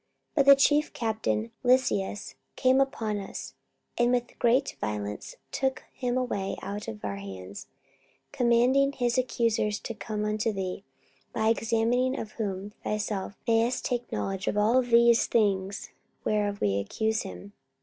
44:024:007 0.35 0.35
But 0.35 0.45
the 0.47 0.55
chief 0.55 0.93
captain 0.93 1.51
Lysias 1.63 2.35
came 2.55 2.81
upon 2.81 3.19
us, 3.19 3.53
and 3.99 4.11
with 4.11 4.39
great 4.39 4.75
violence 4.81 5.35
took 5.51 5.83
him 5.93 6.17
away 6.17 6.57
out 6.63 6.87
of 6.87 7.05
our 7.05 7.17
hands, 7.17 7.67
44:024:008 8.31 8.31
Commanding 8.31 8.91
his 8.93 9.17
accusers 9.19 9.79
to 9.81 9.93
come 9.93 10.25
unto 10.25 10.51
thee: 10.51 10.83
by 11.33 11.49
examining 11.49 12.19
of 12.19 12.31
whom 12.31 12.71
thyself 12.83 13.35
mayest 13.47 13.85
take 13.85 14.11
knowledge 14.11 14.47
of 14.47 14.57
all 14.57 14.81
these 14.81 15.27
things, 15.27 15.91
whereof 16.25 16.61
we 16.61 16.79
accuse 16.79 17.21
him. 17.21 17.53